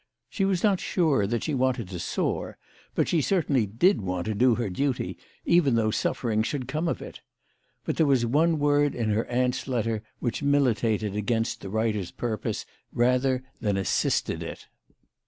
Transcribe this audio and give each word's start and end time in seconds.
She 0.31 0.45
was 0.45 0.63
not 0.63 0.79
sure 0.79 1.27
that 1.27 1.43
she 1.43 1.53
wanted 1.53 1.87
to 1.89 1.99
soar, 1.99 2.57
but 2.95 3.07
she 3.07 3.21
certainly 3.21 3.67
did 3.67 4.01
want 4.01 4.25
to 4.25 4.33
do 4.33 4.55
her 4.55 4.67
duty, 4.67 5.15
even 5.45 5.75
though 5.75 5.91
suffering 5.91 6.41
should 6.41 6.67
come 6.67 6.87
of 6.87 7.03
it. 7.03 7.21
But 7.85 7.97
there 7.97 8.07
was 8.07 8.25
one 8.25 8.57
Word 8.57 8.95
in 8.95 9.11
her 9.11 9.25
aunt's 9.27 9.67
letter 9.67 10.01
which 10.17 10.41
militated 10.41 11.15
against 11.15 11.61
the 11.61 11.69
writer's 11.69 12.09
purpose 12.09 12.65
rather 12.91 13.43
than 13.59 13.77
assisted 13.77 14.41
it. 14.41 14.65